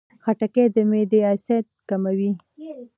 [0.23, 2.31] خټکی د معدې اسید کموي.